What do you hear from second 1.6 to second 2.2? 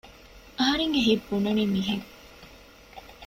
މިހެން